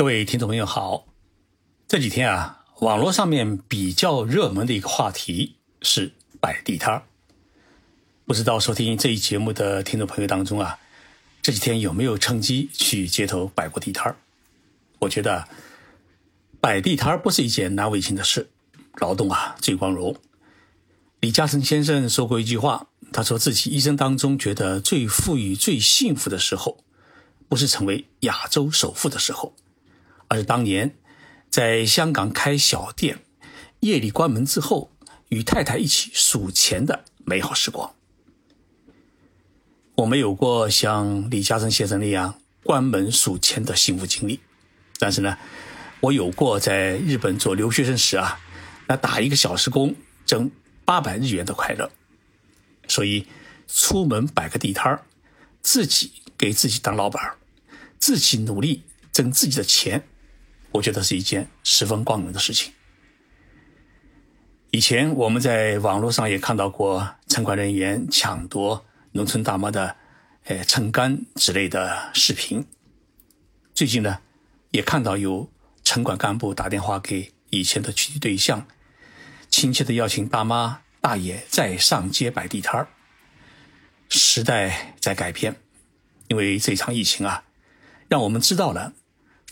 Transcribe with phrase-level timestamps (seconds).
[0.00, 1.04] 各位听众朋友好，
[1.86, 7.02] 这几天啊，网络上面比较热门的一个话题是摆地摊儿。
[8.24, 10.78] 不知道收听这一节目的听众朋友当中啊，
[11.42, 14.16] 这几天有没有趁机去街头摆过地摊儿？
[15.00, 15.46] 我觉得
[16.62, 18.48] 摆地摊儿不是一件难为情的事，
[19.02, 20.16] 劳动啊最光荣。
[21.20, 26.82] 李嘉诚先生说过一句话，他说自己一生当中觉得最富裕、最幸福的时候，
[27.50, 29.54] 不是成为亚洲首富的时候。
[30.30, 30.94] 而是当年
[31.50, 33.18] 在香港开小店，
[33.80, 34.92] 夜里关门之后，
[35.28, 37.92] 与太太一起数钱的美好时光。
[39.96, 44.38] 我没有过像李嘉诚先生那样关门数钱的幸福经历，
[44.98, 45.36] 但是呢，
[45.98, 48.38] 我有过在日本做留学生时啊，
[48.86, 50.48] 那打一个小时工挣
[50.84, 51.90] 八百日元的快乐。
[52.86, 53.26] 所以，
[53.66, 55.02] 出门摆个地摊，
[55.60, 57.34] 自己给自己当老板
[57.98, 60.04] 自己努力挣自己的钱。
[60.72, 62.72] 我觉得是一件十分光荣的事情。
[64.70, 69.96] 以前我们在网络上也看到过城管人员抢夺农村大妈的，
[70.44, 72.64] 呃，撑杆之类的视频。
[73.74, 74.20] 最近呢，
[74.70, 75.50] 也看到有
[75.82, 78.68] 城管干部打电话给以前的取缔对象，
[79.48, 82.88] 亲切的邀请大妈大爷再上街摆地摊儿。
[84.08, 85.56] 时代在改变，
[86.28, 87.42] 因为这场疫情啊，
[88.08, 88.92] 让我们知道了。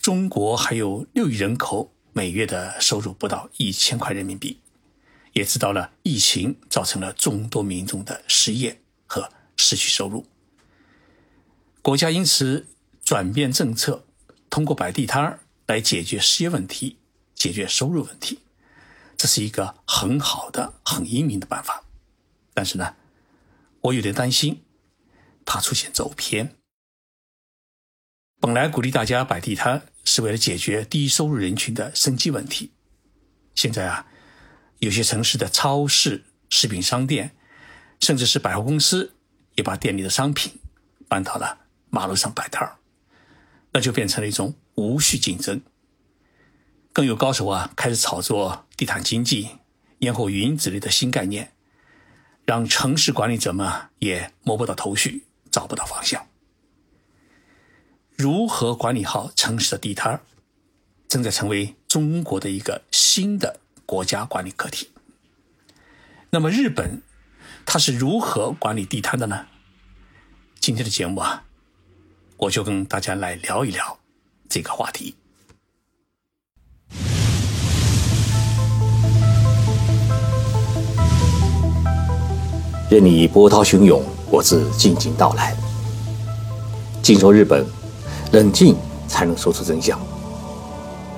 [0.09, 4.59] 中国还有六亿人口，每月的收入不到一千块人民币，
[5.35, 10.25] 也知道了疫情造成了众多民众的失业和失去收入。
[11.83, 12.69] 国家因此
[13.05, 14.07] 转变政策，
[14.49, 16.97] 通过摆地摊儿来解决失业问题、
[17.35, 18.39] 解决收入问题，
[19.15, 21.85] 这是一个很好的、很英明的办法。
[22.55, 22.97] 但是呢，
[23.83, 24.63] 我有点担心，
[25.45, 26.57] 怕出现走偏。
[28.41, 29.83] 本来鼓励大家摆地摊。
[30.09, 32.73] 是为了解决低收入人群的生计问题。
[33.55, 34.07] 现在啊，
[34.79, 37.37] 有些城市的超市、食品商店，
[38.01, 39.13] 甚至是百货公司，
[39.57, 40.59] 也把店里的商品
[41.09, 41.59] 搬到了
[41.91, 42.79] 马路上摆摊儿，
[43.73, 45.61] 那就变成了一种无序竞争。
[46.95, 49.59] 更有高手啊，开始炒作地毯经济、
[49.99, 51.53] 烟火云之类的新概念，
[52.47, 56.27] 让城市管理者们也摸不到头绪，找不到方向。
[58.21, 60.21] 如何管理好城市的地摊儿，
[61.09, 64.91] 正在成为中国的一个新的国家管理课题。
[66.31, 67.01] 那么，日本
[67.65, 69.47] 它是如何管理地摊的呢？
[70.59, 71.45] 今天的节目啊，
[72.39, 73.97] 我就跟大家来聊一聊
[74.49, 75.15] 这个话题。
[82.91, 85.57] 任你波涛汹涌，我自静静到来。
[87.01, 87.78] 进入日本。
[88.31, 88.77] 冷静
[89.09, 89.99] 才能说出真相。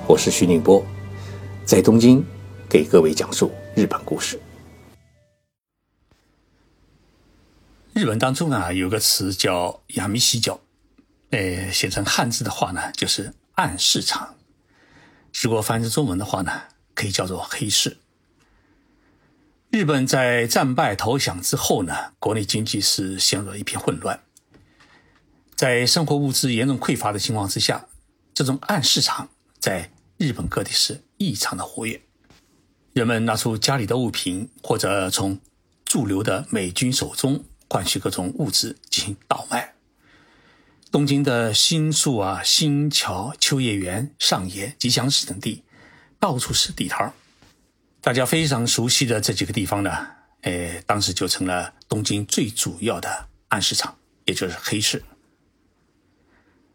[0.07, 0.81] 我是徐宁波，
[1.65, 2.25] 在东京
[2.69, 4.39] 给各位讲述日本故事。
[7.91, 10.61] 日本当中啊，有个词叫“亚米西角”，
[11.31, 14.35] 呃，写成汉字的话呢，就是暗市场。
[15.33, 16.61] 如果翻译成中文的话呢，
[16.95, 17.97] 可以叫做黑市。
[19.69, 24.17] 日本在战败投降之后呢，国内经济是陷入了一片混乱。
[25.61, 27.85] 在生活物资严重匮乏的情况之下，
[28.33, 29.29] 这种暗市场
[29.59, 32.01] 在日本各地是异常的活跃。
[32.93, 35.39] 人们拿出家里的物品，或者从
[35.85, 39.75] 驻留的美军手中换取各种物资进行倒卖。
[40.89, 45.63] 东京的新宿啊、新桥、秋叶原、上野、吉祥寺等地，
[46.19, 47.13] 到处是地摊儿。
[48.01, 50.07] 大家非常熟悉的这几个地方呢，
[50.41, 53.95] 哎，当时就成了东京最主要的暗市场，
[54.25, 55.03] 也就是黑市。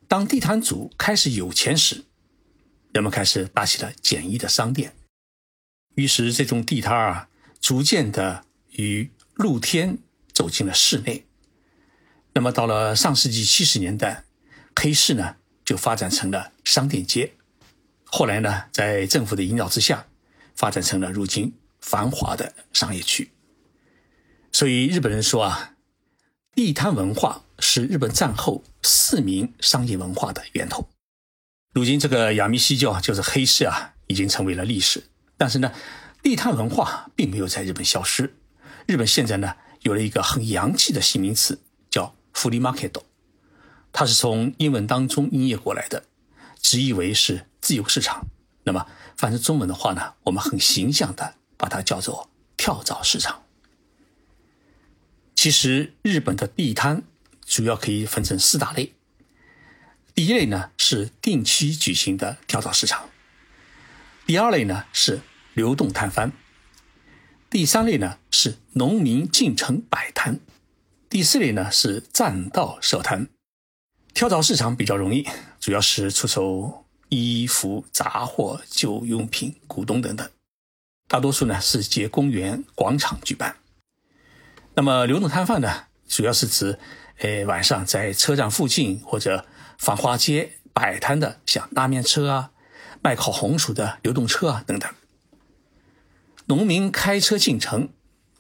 [0.09, 2.05] 当地摊主开始有钱时，
[2.93, 4.94] 人们开始搭起了简易的商店，
[5.97, 7.28] 于是这种地摊啊，
[7.61, 9.99] 逐渐的与露天
[10.33, 11.27] 走进了室内。
[12.34, 14.25] 那么到了上世纪七十年代，
[14.77, 17.34] 黑市呢就发展成了商店街，
[18.05, 20.07] 后来呢，在政府的引导之下，
[20.54, 23.33] 发展成了如今繁华的商业区。
[24.53, 25.76] 所以日本人说啊，
[26.56, 27.42] 地摊文化。
[27.58, 30.91] 是日本战后市民商业文化的源头。
[31.72, 35.04] 如今，这个亚米西教就是黑市啊，已经成为了历史。
[35.38, 35.72] 但是呢，
[36.22, 38.34] 地摊文化并没有在日本消失。
[38.86, 43.00] 日本现在呢，有了一个很洋气的新名词，叫 “free market”，
[43.91, 46.04] 它是从英文当中音译过来的，
[46.60, 48.26] 直译为是自由市场。
[48.64, 48.86] 那么，
[49.16, 53.42] 翻成中文的话呢，我们很形象的把它叫做跳蚤市场。
[55.36, 57.04] 其实，日本的地摊。
[57.48, 58.92] 主要可以分成四大类。
[60.16, 63.09] 第一类呢是定期举行的跳蚤市场，
[64.27, 65.21] 第二类呢是
[65.54, 66.33] 流动摊贩，
[67.48, 70.41] 第三类呢是农民进城摆摊，
[71.09, 73.28] 第四类呢是占道设摊。
[74.12, 75.24] 跳蚤市场比较容易，
[75.60, 80.28] 主要是出售衣服、杂货、旧用品、古董等等，
[81.06, 83.54] 大多数呢是借公园、广场举办。
[84.77, 86.78] 那么流动摊贩呢，主要是指，
[87.19, 89.47] 呃，晚上在车站附近或者
[89.78, 92.51] 繁华街摆摊的，像拉面车啊、
[93.03, 94.89] 卖烤红薯的流动车啊等等。
[96.45, 97.89] 农民开车进城，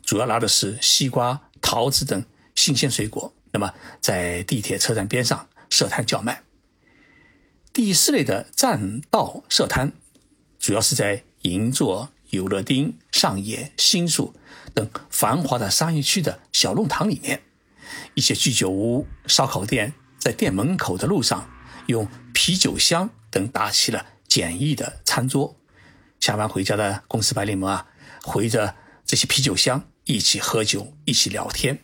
[0.02, 2.24] 主要拿的是西瓜、桃子等
[2.54, 5.48] 新鲜水果，那么在地铁车站边上。
[5.68, 6.42] 设摊叫卖。
[7.72, 9.92] 第四类的占道设摊，
[10.60, 14.34] 主要是在银座、有乐町、上野、新宿
[14.74, 17.42] 等繁华的商业区的小弄堂里面，
[18.14, 21.48] 一些居酒屋、烧烤店在店门口的路上，
[21.86, 25.56] 用啤酒箱等搭起了简易的餐桌，
[26.20, 27.86] 下班回家的公司白领们啊，
[28.34, 28.74] 围着
[29.04, 31.78] 这些啤酒箱一起喝酒，一起聊天。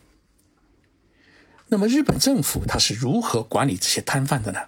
[1.67, 4.59] 那么日本政府它是如何管理这些摊贩的呢？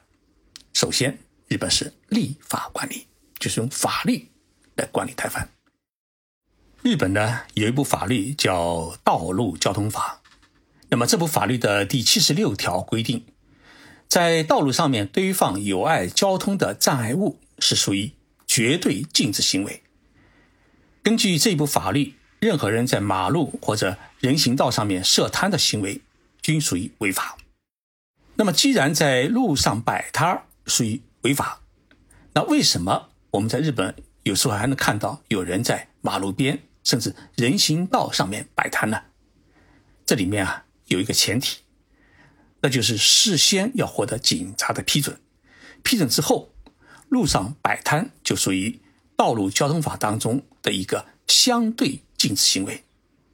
[0.74, 3.08] 首先，日本是立法管理，
[3.38, 4.32] 就是用法律
[4.76, 5.50] 来管理摊贩。
[6.86, 8.64] 日本呢有一部法律叫
[9.04, 10.22] 《道路交通法》，
[10.90, 13.26] 那么这部法律的第七十六条规定，
[14.08, 18.12] 在道路上面堆放有碍交通的障碍物是属于
[18.46, 19.82] 绝对禁止行为。
[21.02, 26.02] 根据这部法律，任何人在马路或者人行道上面设摊的行为。
[26.44, 27.36] 均属于违法。
[28.36, 31.62] 那么，既然在路上摆摊属于违法，
[32.34, 39.02] 那为什么我们在日本有时候还能看到有人在马路边甚至人行道上面摆摊呢？
[40.06, 41.60] 这里面啊有一个前提，
[42.62, 45.20] 那就是事先要获得警察的批准。
[45.84, 46.54] 批准之后，
[47.10, 48.80] 路上摆摊就属于
[49.18, 52.86] 道路交通法当中的一个相对禁止行为，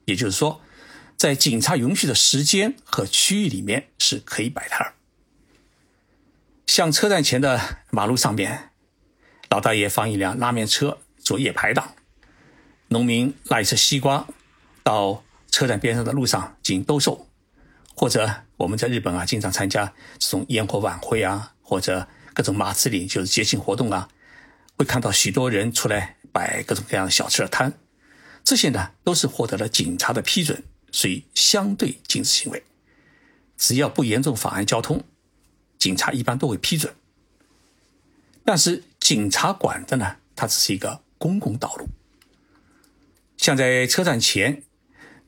[0.06, 0.60] 也就是说。
[1.14, 4.94] 在警察允许的时间和区域里面是可以摆摊儿，
[6.66, 8.70] 像车站前的马路上面，
[9.48, 11.94] 老大爷放一辆拉面车做夜排档，
[12.92, 14.26] 农民拉一车西瓜
[14.82, 17.26] 到车站边上的路上进行兜售，
[17.96, 24.08] 或者我们在日本啊经常参加这种烟火晚会啊，或者各种马自里就是节庆活动啊，
[24.76, 27.72] 会看到许多人出来摆各种各样的小吃的摊，
[28.44, 30.62] 这些呢都是获得了警察的批准。
[30.92, 32.62] 属于相对禁止行为，
[33.56, 35.02] 只要不严重妨碍交通，
[35.78, 36.94] 警察一般都会批准。
[38.44, 41.88] 但是警察管的呢，它只是一个公共道路，
[43.42, 44.62] 像在车站前、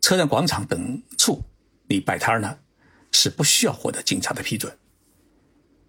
[0.00, 1.43] 车站广场等处，
[1.88, 2.58] 你摆摊呢
[3.11, 4.78] 是不需要获得警察的批准，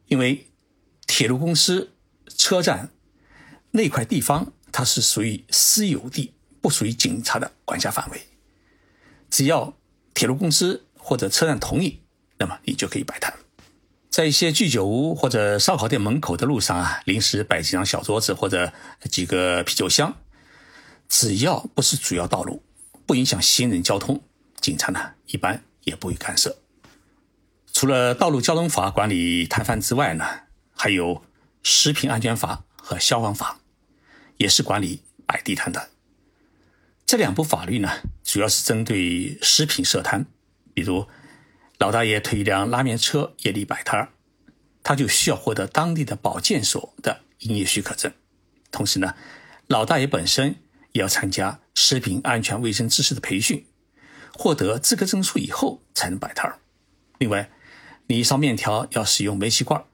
[0.08, 0.48] 因为
[1.06, 1.94] 铁路公司
[2.36, 2.90] 车站
[3.70, 8.20] 那块地方它是属于私有地，不属于警察的管辖范围。
[9.30, 9.78] 只要
[10.16, 12.02] 铁路公司或者车站同意，
[12.40, 13.32] 那么你就可以摆摊。
[14.10, 18.74] 在一些居酒屋或者烧烤店门口的路上啊，临时摆几张小桌子或者
[19.12, 20.18] 几个啤酒箱，
[21.08, 22.64] 只要不是主要道路，
[23.06, 24.24] 不影响行人交通，
[24.60, 26.58] 警察呢一般也不会干涉。
[27.72, 30.26] 除了道路交通法管理摊贩之外呢，
[30.74, 31.24] 还有
[31.62, 33.60] 食品安全法和消防法，
[34.38, 35.90] 也是管理摆地摊的。
[37.06, 37.90] 这两部法律呢？
[38.24, 40.26] 主要是针对食品设摊，
[40.74, 41.08] 比如
[41.78, 44.10] 老大爷推一辆拉面车夜里摆摊儿，
[44.82, 48.12] 他就需要获得当地的保健所的营业许可证。
[48.72, 49.14] 同时呢，
[49.68, 50.56] 老大爷本身
[50.96, 53.68] 也要参加食品安全卫生知识的培训，
[54.34, 56.60] 获得资格证书以后才能摆摊儿。
[57.20, 57.52] 另外，
[58.08, 59.86] 你烧面条要使用煤气罐，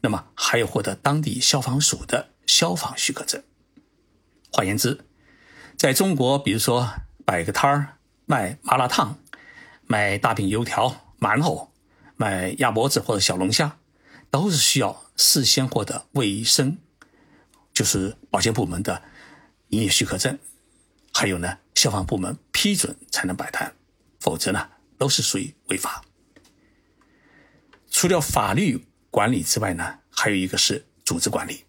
[0.00, 3.42] 那么还要获得当地消防署的消防许可证。
[4.50, 5.04] 换言之，
[5.76, 6.90] 在中国，比如说。
[7.24, 9.16] 摆个摊儿卖麻辣烫，
[9.86, 11.72] 卖大饼油条、馒头，
[12.16, 13.78] 卖鸭脖子或者小龙虾，
[14.28, 16.78] 都是需要事先获得卫生，
[17.72, 19.02] 就是保健部门的
[19.72, 20.38] 营业许可证，
[21.12, 23.74] 还有呢消防部门批准才能摆摊，
[24.18, 26.02] 否则呢都是属于违法。
[27.90, 31.64] 除了法律管理之外呢，还有一个是组织管理。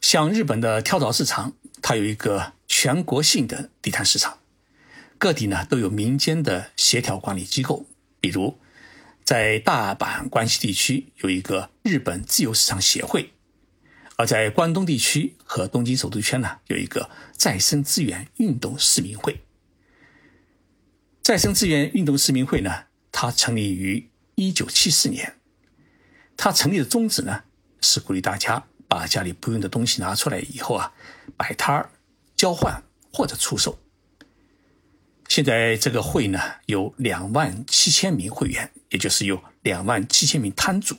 [0.00, 2.54] 像日本的跳蚤市场，它有一个。
[2.66, 4.40] 全国性的地摊市场，
[5.16, 7.86] 各地呢都有民间的协调管理机构，
[8.20, 8.58] 比如
[9.22, 13.32] 在大阪关西地区有一个日本自由市场协会，
[14.16, 19.40] 而在关东地区和东京首都圈呢有一个再生资源运动市民会。
[21.22, 25.36] 再生资源运动市民会呢，它成立于一九七四年，
[26.36, 27.44] 它成立的宗旨呢，
[27.80, 30.92] 是鼓励大家把家里不用的东西拿出来以后啊，
[31.36, 31.90] 摆摊儿、
[32.36, 33.78] 交换或者出售。
[35.28, 40.94] 现在这个会呢，有两万七千名会员，也就是有两万七千名摊主，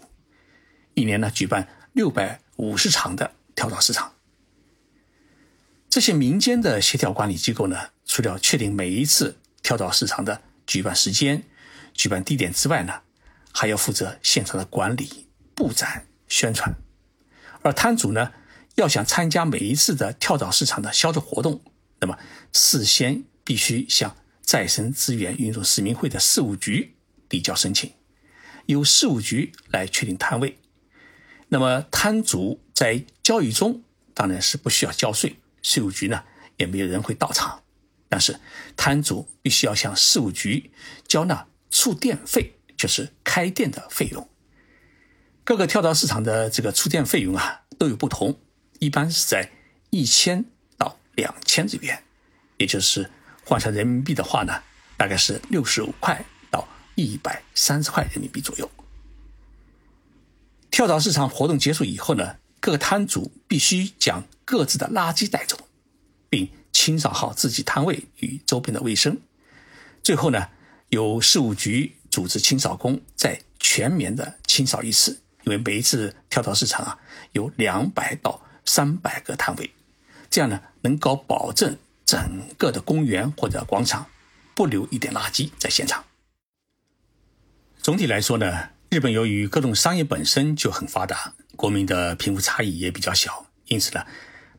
[0.96, 4.14] 一年呢举办六百五十场的跳蚤市场。
[5.90, 11.44] 这些民间的协调管理机构呢，除了确定每一次跳蚤市场的举办时间、
[11.94, 13.02] 举办地点之外呢，
[13.54, 16.76] 还要负责现场的管理、布展、宣传。
[17.62, 18.34] 而摊主呢，
[18.76, 21.62] 要想参加每一次的跳蚤市场的销售活动，
[22.02, 22.20] 那么
[22.52, 26.96] 事先必须向再生资源运用市民会的事务局
[27.30, 27.94] 递交申请，
[28.66, 30.60] 由事务局来确定摊位。
[31.56, 33.82] 那么摊主在交易中
[34.14, 35.38] 当然是不需要交税。
[35.62, 36.22] 税务局呢
[36.58, 37.64] 也没有人会到场，
[38.10, 38.38] 但是
[38.76, 40.70] 摊主必须要向税务局
[41.08, 44.30] 交纳触电费，就是开店的费用。
[45.46, 48.38] 各个跳蚤市场的这个触电费用啊都有不同，
[48.80, 49.50] 一般是在
[49.92, 50.44] 一千
[50.78, 52.04] 到两千日元，
[52.58, 53.10] 也就是
[53.46, 54.62] 换成人民币的话呢，
[54.98, 56.22] 大概是六十五块
[56.52, 58.70] 到一百三十块人民币左右。
[60.75, 62.36] 跳蚤市场活动结束以后呢？
[62.60, 65.58] 各摊主必须将各自的垃圾带走，
[66.29, 69.17] 并清扫好自己摊位与周边的卫生。
[70.03, 70.50] 最后呢，
[70.89, 75.22] 由事务局组织清扫工再全面的清扫一次。
[75.46, 77.00] 因为每一次跳蚤市场啊，
[77.32, 79.72] 有两百到三百个摊位，
[80.29, 84.08] 这样呢，能够保证整个的公园或者广场
[84.53, 86.03] 不留一点垃圾在现场。
[87.82, 91.34] 总体来说呢，日本由于各种商业本身就很发达。
[91.58, 94.06] 国民的贫富差异也比较小，因此呢，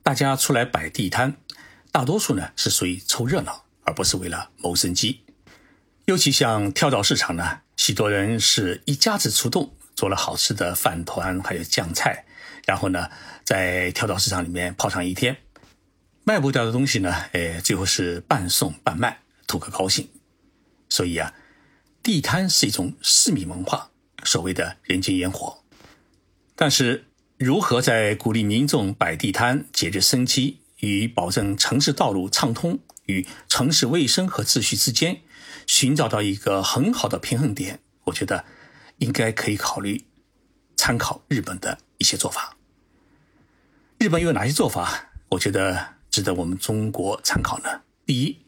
[0.03, 1.39] 大家出来摆地摊，
[1.91, 5.23] 大多数呢是属于凑热闹，而不是为了谋生计。
[6.05, 12.27] 尤其像跳蚤市场呢，许多人是一家子出动，做了好吃的饭团还有酱菜，
[12.67, 13.09] 然后呢，
[13.43, 15.39] 在跳蚤市场里面泡上一天，
[16.25, 20.07] 卖不掉的东西呢，哎，最后是半送半卖，图个高兴。
[20.91, 21.33] 所以啊，
[22.03, 23.91] 地摊是一种市民文化，
[24.27, 25.63] 所谓的人间烟火。
[26.55, 27.07] 但是，
[27.39, 35.21] 如何在鼓励民众摆地摊、解决生机与保证城市道路畅通与城市卫生和秩序之间
[35.67, 37.81] 寻找到一个很好的平衡点？
[38.05, 38.45] 我觉得
[38.99, 40.05] 应该可以考虑
[40.77, 42.57] 参考日本的一些做法。
[43.99, 45.11] 日本有哪些做法？
[45.31, 47.83] 我觉得值得我们中国参考呢？
[48.07, 48.39] 第一，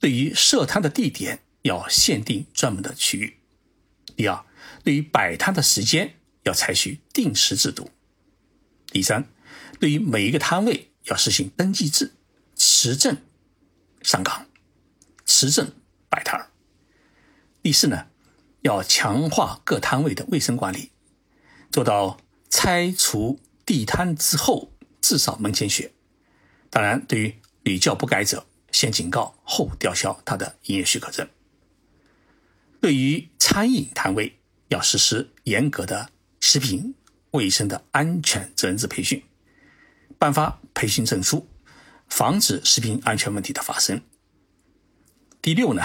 [0.00, 3.34] 对于设摊的地点要限定专门的区域；
[4.16, 4.44] 第二，
[4.84, 6.16] 对于摆摊的时间。
[6.44, 7.90] 要采取定时制度。
[8.86, 9.28] 第三，
[9.78, 12.14] 对于每一个摊位要实行登记制，
[12.56, 13.18] 持证
[14.00, 14.46] 上岗，
[15.26, 15.70] 持证
[16.08, 16.50] 摆摊儿。
[17.62, 18.06] 第四呢，
[18.62, 20.92] 要强化各摊位的卫生管理，
[21.70, 22.18] 做到
[22.48, 24.72] 拆除地摊之后
[25.02, 25.92] 至少门前雪。
[26.70, 27.34] 当然，对于
[27.64, 31.28] 屡教不改者，先警告后吊销他的营业许可证。
[32.80, 34.39] 对于餐饮摊位，
[34.70, 36.10] 要实施严格的。
[36.42, 36.94] 食品
[37.32, 39.22] 卫生的安全责任制培训，
[40.18, 41.46] 颁发培训证书，
[42.08, 44.00] 防止食品安全问题的发生。
[45.42, 45.82] 第六呢，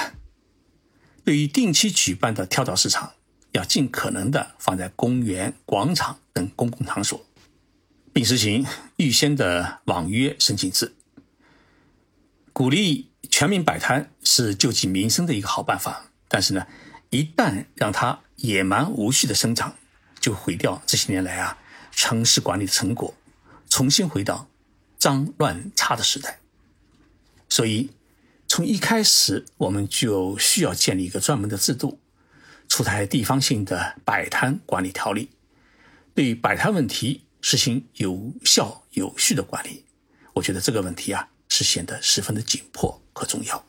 [1.26, 3.12] 对于定期举办的跳蚤市场，
[3.52, 7.26] 要尽可能的放在公园、广场等公共场所，
[8.14, 8.66] 并实行
[8.96, 10.96] 预先的网约申请制。
[12.54, 16.66] 鼓励全民摆摊是救济民生的一个好办法，但是呢，
[17.10, 19.76] 一旦让它野蛮无序的生长，
[20.20, 21.58] 就毁掉这些年来啊
[21.92, 23.14] 城市管理的成果，
[23.70, 24.48] 重新回到
[24.98, 26.40] 脏乱差的时代。
[27.48, 27.92] 所以，
[28.48, 32.00] 从一开始我们就需要建立一个专门的制度，
[32.68, 35.30] 出台地方性的摆摊管理条例，
[36.14, 39.86] 对摆摊问题实行有效有序的管理。
[40.34, 43.66] 我觉得这个问题啊是显得十分的紧迫和重要。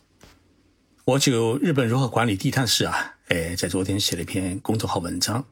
[1.04, 5.44] 我就日本如何管理地摊事啊，哎，在昨天写了一篇公众号文章。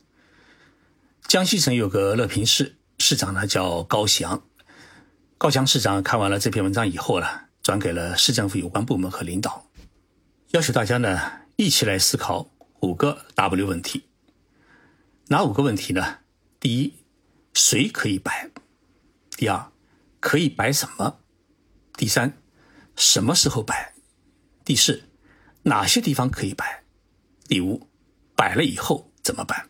[1.27, 4.45] 江西省有个乐平市，市长呢叫高翔。
[5.39, 7.27] 高翔市长看完了这篇文章以后呢，
[7.65, 9.67] 转给了市政府有关部门和领导，
[10.53, 14.05] 要求大家呢一起来思考五个 W 问题。
[15.27, 16.19] 哪五个问题呢？
[16.61, 16.95] 第一，
[17.55, 18.51] 谁可以摆？
[19.37, 19.73] 第二，
[20.21, 21.19] 可以摆什么？
[21.97, 22.39] 第三，
[22.95, 23.95] 什么时候摆？
[24.65, 25.03] 第四，
[25.65, 26.84] 哪些地方可以摆？
[27.48, 27.88] 第五，
[28.36, 29.70] 摆了以后怎么办？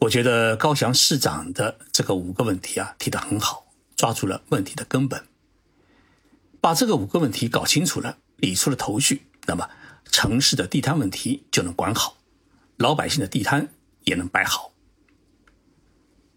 [0.00, 5.26] 我觉得高翔市长的这个五个问题啊提得很好，抓住了问题的根本。
[6.60, 9.68] 把这个五个问题搞清楚了，理出了头绪，那么
[10.04, 12.16] 城市的地摊问题就能管好，
[12.76, 13.68] 老百姓的地摊
[14.04, 14.72] 也能摆好。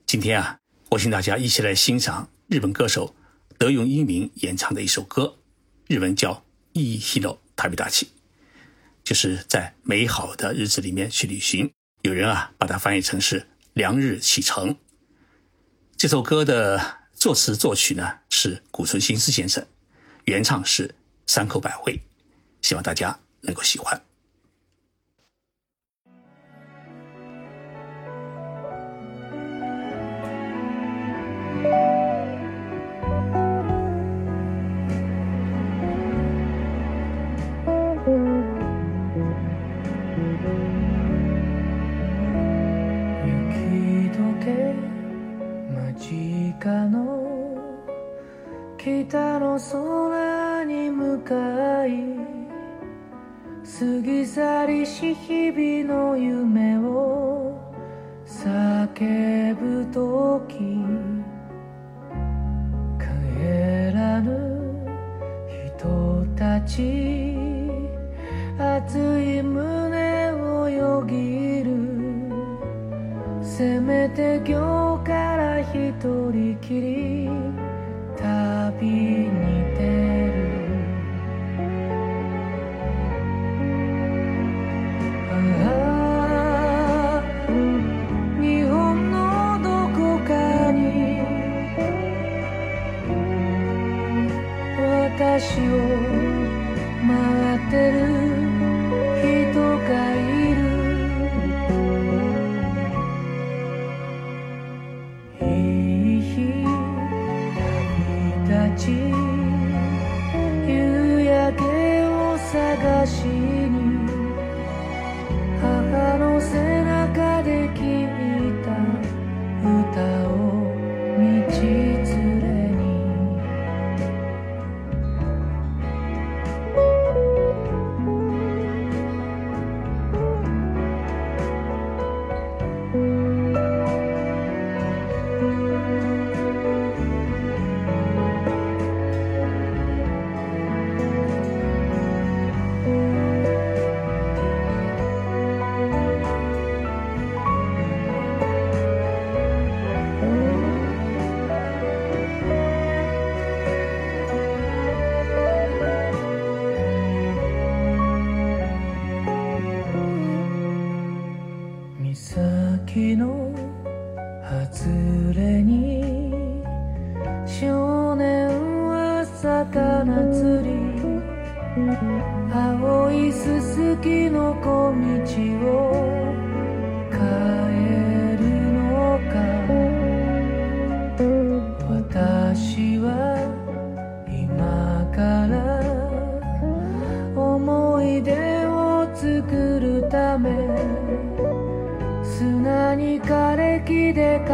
[0.05, 3.15] 今天啊，我请大家一起来欣赏日本歌手
[3.57, 5.37] 德永英明演唱的一首歌，
[5.87, 6.33] 日文叫《
[6.73, 8.03] 一ヒロ旅立ち》，
[9.06, 11.72] 就是在美好的日子里面去旅行。
[12.02, 14.76] 有人啊，把它翻译成是“良日启程”。
[15.96, 19.64] 这首歌的作词作曲呢是谷村新司先生，
[20.24, 20.92] 原唱是
[21.24, 22.02] 山口百惠，
[22.62, 24.04] 希望大家能够喜欢。
[46.08, 47.26] 地下の
[48.78, 51.34] 北の空に向か
[51.84, 51.90] い
[53.64, 57.58] 過ぎ去りし日々の夢を
[58.24, 60.54] 叫ぶ時
[63.00, 64.86] 帰らぬ
[65.66, 67.36] 人たち。
[68.58, 71.74] 熱い胸をよぎる。
[73.42, 74.85] せめて今日から一
[76.30, 77.25] 人きり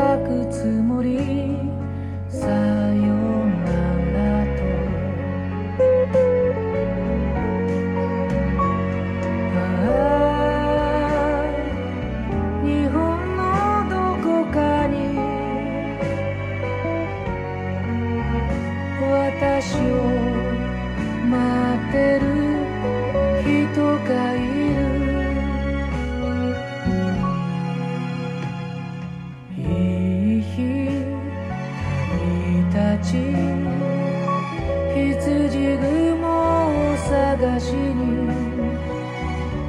[0.02, 1.56] 咲くつもり」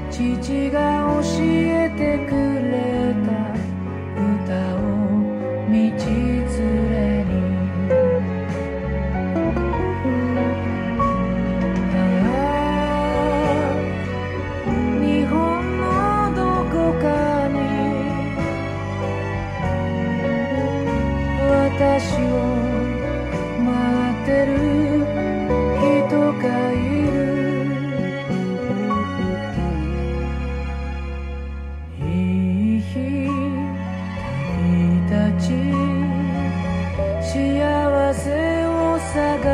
[0.09, 2.62] 父が教えてくれ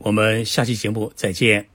[0.00, 1.66] 我们下期节目再见。